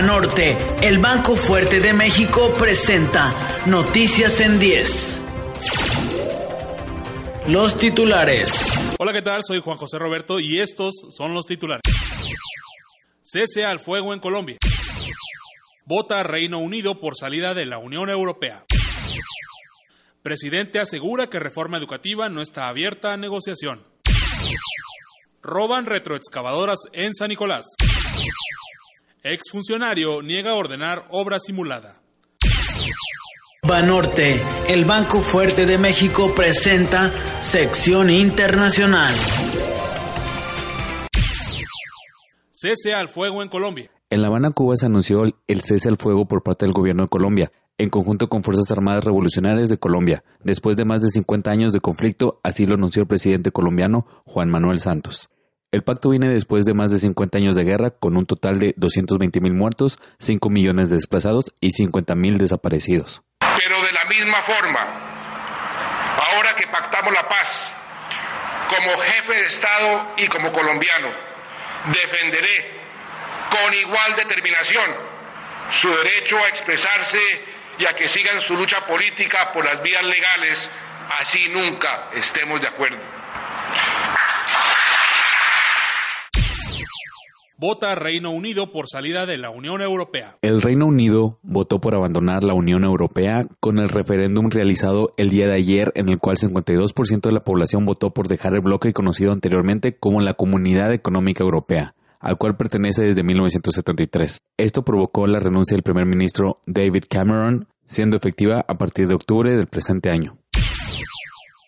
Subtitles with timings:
[0.00, 3.34] Banorte, el Banco Fuerte de México presenta
[3.66, 5.20] Noticias en 10.
[7.48, 8.50] Los titulares.
[8.98, 9.42] Hola, ¿qué tal?
[9.44, 11.82] Soy Juan José Roberto y estos son los titulares.
[13.20, 14.56] Cese al fuego en Colombia.
[15.84, 18.64] Vota Reino Unido por salida de la Unión Europea.
[20.22, 23.86] Presidente asegura que reforma educativa no está abierta a negociación.
[25.42, 27.66] Roban retroexcavadoras en San Nicolás.
[29.22, 32.00] Exfuncionario niega ordenar obra simulada.
[33.68, 39.14] Banorte, el Banco Fuerte de México presenta Sección Internacional.
[42.50, 43.90] Cese al fuego en Colombia.
[44.08, 47.10] En La Habana, Cuba, se anunció el cese al fuego por parte del gobierno de
[47.10, 51.72] Colombia, en conjunto con Fuerzas Armadas Revolucionarias de Colombia, después de más de 50 años
[51.74, 55.28] de conflicto, así lo anunció el presidente colombiano Juan Manuel Santos.
[55.72, 58.74] El pacto viene después de más de 50 años de guerra, con un total de
[58.76, 63.22] 220 mil muertos, 5 millones de desplazados y 50 mil desaparecidos.
[63.38, 64.80] Pero de la misma forma,
[66.32, 67.72] ahora que pactamos la paz,
[68.68, 71.08] como jefe de Estado y como colombiano,
[71.86, 72.80] defenderé
[73.50, 74.90] con igual determinación
[75.70, 77.20] su derecho a expresarse
[77.78, 80.68] y a que sigan su lucha política por las vías legales,
[81.20, 83.19] así nunca estemos de acuerdo.
[87.60, 90.38] Vota Reino Unido por salida de la Unión Europea.
[90.40, 95.46] El Reino Unido votó por abandonar la Unión Europea con el referéndum realizado el día
[95.46, 99.32] de ayer en el cual 52% de la población votó por dejar el bloque conocido
[99.32, 104.40] anteriormente como la Comunidad Económica Europea al cual pertenece desde 1973.
[104.56, 109.54] Esto provocó la renuncia del primer ministro David Cameron, siendo efectiva a partir de octubre
[109.54, 110.39] del presente año.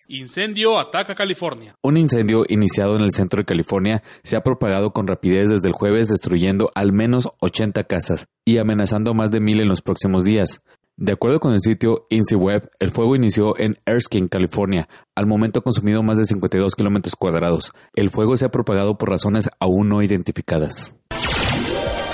[0.09, 1.77] Incendio ataca California.
[1.83, 5.75] Un incendio iniciado en el centro de California se ha propagado con rapidez desde el
[5.75, 10.61] jueves destruyendo al menos 80 casas y amenazando más de mil en los próximos días.
[10.97, 14.89] De acuerdo con el sitio INCIWeb, el fuego inició en Erskine, California.
[15.15, 17.73] Al momento ha consumido más de 52 kilómetros cuadrados.
[17.95, 20.95] El fuego se ha propagado por razones aún no identificadas.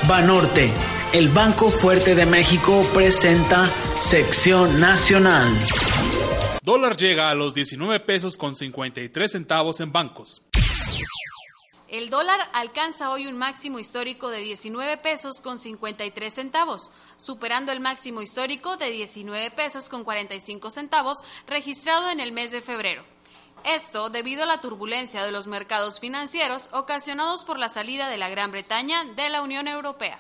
[0.07, 0.73] Banorte,
[1.13, 5.49] el Banco Fuerte de México presenta Sección Nacional.
[6.69, 10.43] Dólar llega a los 19 pesos con 53 centavos en bancos.
[11.89, 17.81] El dólar alcanza hoy un máximo histórico de 19 pesos con 53 centavos, superando el
[17.81, 23.03] máximo histórico de 19 pesos con 45 centavos registrado en el mes de febrero.
[23.65, 28.29] Esto debido a la turbulencia de los mercados financieros ocasionados por la salida de la
[28.29, 30.19] Gran Bretaña de la Unión Europea.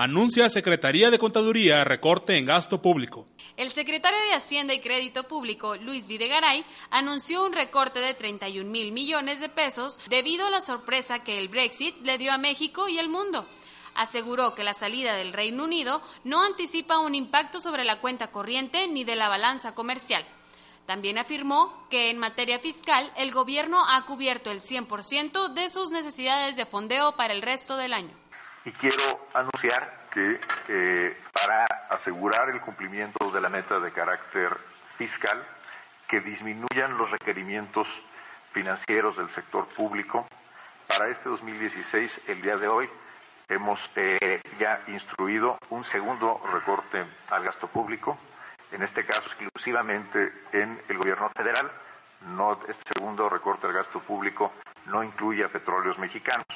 [0.00, 3.26] Anuncia Secretaría de Contaduría recorte en gasto público.
[3.56, 8.92] El secretario de Hacienda y Crédito Público, Luis Videgaray, anunció un recorte de 31 mil
[8.92, 13.00] millones de pesos debido a la sorpresa que el Brexit le dio a México y
[13.00, 13.48] el mundo.
[13.96, 18.86] Aseguró que la salida del Reino Unido no anticipa un impacto sobre la cuenta corriente
[18.86, 20.24] ni de la balanza comercial.
[20.86, 26.54] También afirmó que en materia fiscal el gobierno ha cubierto el 100% de sus necesidades
[26.54, 28.27] de fondeo para el resto del año
[28.64, 34.56] y quiero anunciar que eh, para asegurar el cumplimiento de la meta de carácter
[34.96, 35.42] fiscal,
[36.08, 37.86] que disminuyan los requerimientos
[38.52, 40.26] financieros del sector público.
[40.86, 42.88] Para este 2016, el día de hoy,
[43.48, 48.18] hemos eh, ya instruido un segundo recorte al gasto público,
[48.72, 51.70] en este caso exclusivamente en el gobierno federal.
[52.22, 54.52] No, este segundo recorte al gasto público
[54.86, 56.46] no incluye a petróleos mexicanos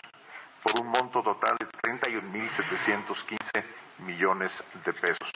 [0.62, 3.64] por un monto total de 31.715
[3.98, 4.50] millones
[4.84, 5.30] de pesos,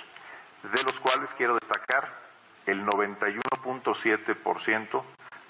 [0.62, 2.26] de los cuales quiero destacar
[2.66, 5.02] el 91.7%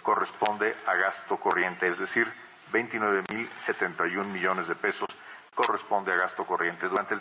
[0.02, 2.26] corresponde a gasto corriente, es decir,
[2.72, 5.08] 29.071 millones de pesos
[5.54, 6.86] corresponde a gasto corriente.
[6.88, 7.20] Durante el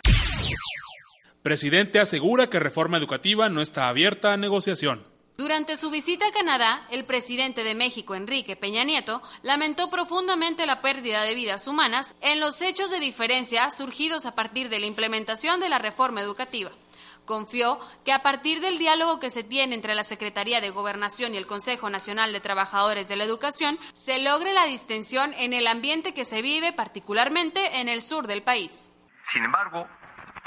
[1.42, 5.04] Presidente asegura que reforma educativa no está abierta a negociación.
[5.36, 10.80] Durante su visita a Canadá, el presidente de México, Enrique Peña Nieto, lamentó profundamente la
[10.80, 15.60] pérdida de vidas humanas en los hechos de diferencia surgidos a partir de la implementación
[15.60, 16.70] de la reforma educativa.
[17.26, 21.36] Confió que a partir del diálogo que se tiene entre la Secretaría de Gobernación y
[21.36, 26.14] el Consejo Nacional de Trabajadores de la Educación, se logre la distensión en el ambiente
[26.14, 28.90] que se vive particularmente en el sur del país.
[29.30, 29.86] Sin embargo,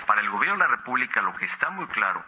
[0.07, 2.25] para el Gobierno de la República lo que está muy claro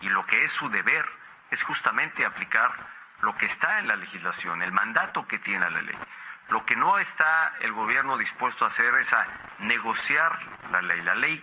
[0.00, 1.17] y lo que es su deber
[1.50, 2.72] es justamente aplicar
[3.20, 5.96] lo que está en la legislación, el mandato que tiene la ley.
[6.48, 9.26] Lo que no está el gobierno dispuesto a hacer es a
[9.60, 10.38] negociar
[10.70, 11.02] la ley.
[11.02, 11.42] La ley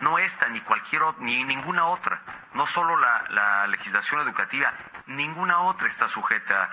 [0.00, 2.22] no esta ni cualquier ni ninguna otra,
[2.54, 4.72] no solo la, la legislación educativa,
[5.06, 6.70] ninguna otra está sujeta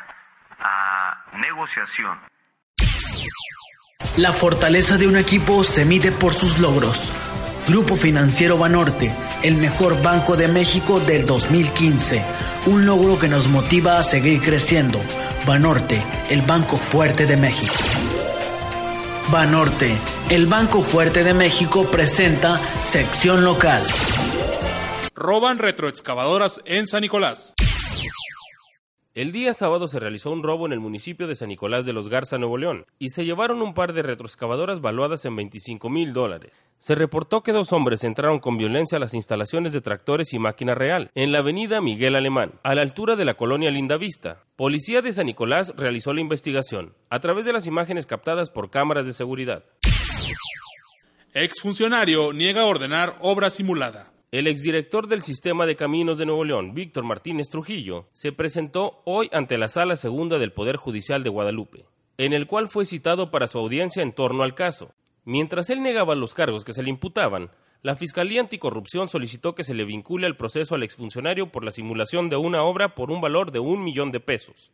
[0.60, 2.20] a negociación.
[4.18, 7.12] La fortaleza de un equipo se mide por sus logros.
[7.68, 9.12] Grupo Financiero Banorte,
[9.44, 12.24] el mejor banco de México del 2015.
[12.66, 15.00] Un logro que nos motiva a seguir creciendo.
[15.46, 17.76] Banorte, el banco fuerte de México.
[19.32, 19.92] Banorte,
[20.30, 23.84] el banco fuerte de México presenta sección local.
[25.14, 27.54] Roban retroexcavadoras en San Nicolás.
[29.16, 32.10] El día sábado se realizó un robo en el municipio de San Nicolás de los
[32.10, 36.52] Garza, Nuevo León, y se llevaron un par de retroexcavadoras valuadas en 25 mil dólares.
[36.80, 40.74] Se reportó que dos hombres entraron con violencia a las instalaciones de tractores y máquina
[40.74, 44.46] real, en la avenida Miguel Alemán, a la altura de la colonia Lindavista.
[44.56, 49.06] Policía de San Nicolás realizó la investigación, a través de las imágenes captadas por cámaras
[49.06, 49.64] de seguridad.
[51.36, 54.13] Exfuncionario niega ordenar obra simulada.
[54.34, 59.30] El exdirector del Sistema de Caminos de Nuevo León, Víctor Martínez Trujillo, se presentó hoy
[59.32, 61.86] ante la Sala Segunda del Poder Judicial de Guadalupe,
[62.18, 64.92] en el cual fue citado para su audiencia en torno al caso.
[65.24, 67.52] Mientras él negaba los cargos que se le imputaban,
[67.84, 72.32] la Fiscalía Anticorrupción solicitó que se le vincule al proceso al exfuncionario por la simulación
[72.32, 74.72] de una obra por un valor de un millón de pesos.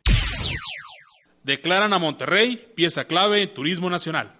[1.42, 4.39] Declaran a Monterrey pieza clave en turismo nacional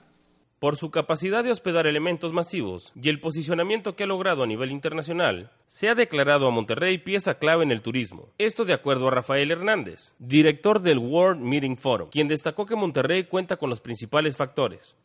[0.61, 4.71] por su capacidad de hospedar elementos masivos y el posicionamiento que ha logrado a nivel
[4.71, 8.29] internacional, se ha declarado a Monterrey pieza clave en el turismo.
[8.37, 13.25] Esto de acuerdo a Rafael Hernández, director del World Meeting Forum, quien destacó que Monterrey
[13.25, 14.97] cuenta con los principales factores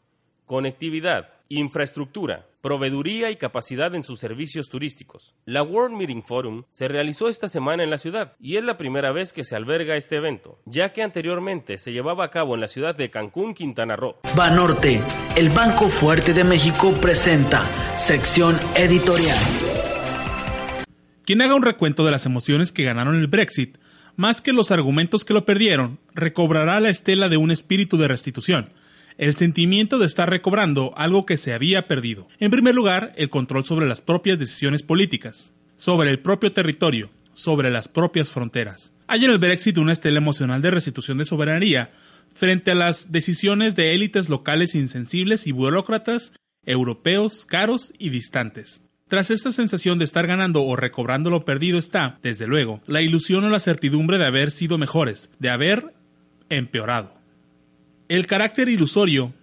[0.46, 5.36] conectividad, infraestructura, proveeduría y capacidad en sus servicios turísticos.
[5.46, 9.12] La World Meeting Forum se realizó esta semana en la ciudad y es la primera
[9.12, 12.68] vez que se alberga este evento, ya que anteriormente se llevaba a cabo en la
[12.68, 14.18] ciudad de Cancún, Quintana Roo.
[14.36, 15.02] Banorte,
[15.36, 17.64] el Banco Fuerte de México presenta
[17.98, 19.38] sección editorial.
[21.24, 23.78] Quien haga un recuento de las emociones que ganaron el Brexit,
[24.16, 28.72] más que los argumentos que lo perdieron, recobrará la estela de un espíritu de restitución
[29.18, 32.28] el sentimiento de estar recobrando algo que se había perdido.
[32.40, 37.70] En primer lugar, el control sobre las propias decisiones políticas, sobre el propio territorio, sobre
[37.70, 38.92] las propias fronteras.
[39.08, 41.92] Hay en el Brexit una estela emocional de restitución de soberanía
[42.34, 46.34] frente a las decisiones de élites locales insensibles y burócratas
[46.66, 48.82] europeos caros y distantes.
[49.08, 53.44] Tras esta sensación de estar ganando o recobrando lo perdido está, desde luego, la ilusión
[53.44, 55.94] o la certidumbre de haber sido mejores, de haber
[56.50, 57.15] empeorado.
[58.08, 59.34] El carácter ilusorio,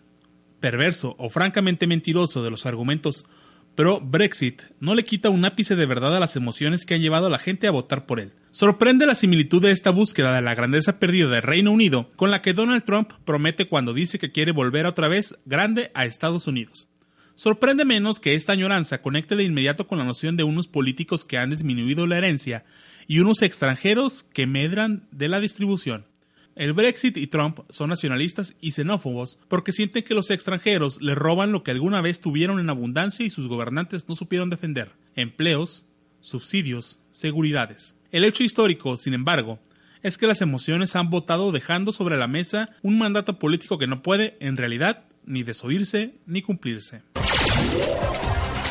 [0.60, 3.26] perverso o francamente mentiroso de los argumentos
[3.74, 7.26] pro Brexit no le quita un ápice de verdad a las emociones que han llevado
[7.26, 8.30] a la gente a votar por él.
[8.52, 12.40] Sorprende la similitud de esta búsqueda de la grandeza perdida del Reino Unido con la
[12.40, 16.86] que Donald Trump promete cuando dice que quiere volver otra vez grande a Estados Unidos.
[17.34, 21.36] Sorprende menos que esta añoranza conecte de inmediato con la noción de unos políticos que
[21.36, 22.64] han disminuido la herencia
[23.08, 26.11] y unos extranjeros que medran de la distribución.
[26.54, 31.50] El Brexit y Trump son nacionalistas y xenófobos porque sienten que los extranjeros les roban
[31.50, 34.90] lo que alguna vez tuvieron en abundancia y sus gobernantes no supieron defender.
[35.16, 35.86] Empleos,
[36.20, 37.96] subsidios, seguridades.
[38.10, 39.58] El hecho histórico, sin embargo,
[40.02, 44.02] es que las emociones han votado dejando sobre la mesa un mandato político que no
[44.02, 47.02] puede, en realidad, ni desoírse ni cumplirse.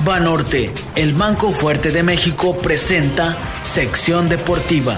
[0.05, 4.97] Banorte, el Banco Fuerte de México presenta Sección Deportiva.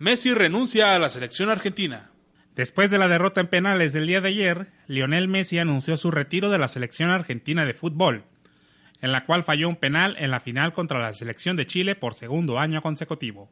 [0.00, 2.08] Messi renuncia a la selección argentina.
[2.56, 6.48] Después de la derrota en penales del día de ayer, Lionel Messi anunció su retiro
[6.48, 8.24] de la selección argentina de fútbol,
[9.02, 12.14] en la cual falló un penal en la final contra la selección de Chile por
[12.14, 13.50] segundo año consecutivo.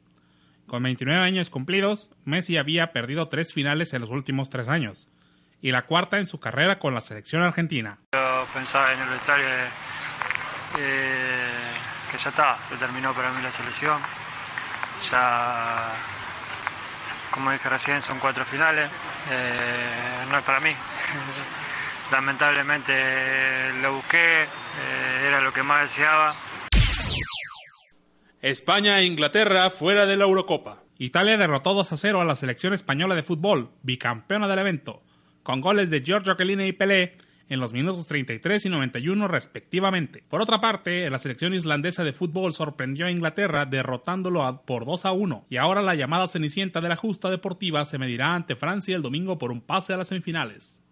[0.66, 5.06] Con 29 años cumplidos, Messi había perdido tres finales en los últimos tres años,
[5.60, 7.98] y la cuarta en su carrera con la selección argentina.
[8.14, 9.46] Yo pensaba en el vestuario
[10.78, 11.72] eh,
[12.10, 14.00] que ya está, se terminó para mí la selección.
[15.12, 16.17] Ya
[17.30, 18.90] como dije recién, son cuatro finales.
[19.30, 20.70] Eh, no es para mí.
[22.12, 26.34] Lamentablemente lo busqué, eh, era lo que más deseaba.
[28.40, 30.82] España e Inglaterra fuera de la Eurocopa.
[30.98, 35.02] Italia derrotó 2 a 0 a la selección española de fútbol, bicampeona del evento,
[35.42, 37.18] con goles de Giorgio Chiellini y Pelé
[37.48, 40.22] en los minutos 33 y 91 respectivamente.
[40.28, 45.12] Por otra parte, la selección islandesa de fútbol sorprendió a Inglaterra derrotándolo por 2 a
[45.12, 49.02] 1 y ahora la llamada cenicienta de la justa deportiva se medirá ante Francia el
[49.02, 50.82] domingo por un pase a las semifinales.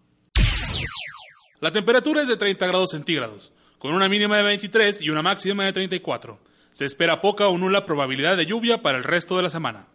[1.59, 5.65] La temperatura es de 30 grados centígrados, con una mínima de 23 y una máxima
[5.65, 6.39] de 34.
[6.71, 9.87] Se espera poca o nula probabilidad de lluvia para el resto de la semana.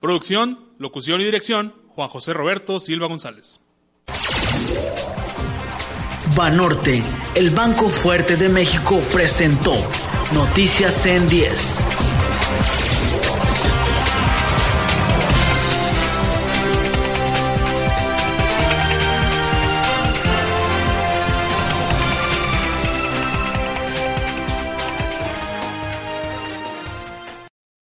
[0.00, 3.60] Producción, locución y dirección, Juan José Roberto Silva González.
[6.38, 7.02] Banorte,
[7.34, 9.74] el Banco Fuerte de México presentó
[10.32, 12.17] Noticias en 10.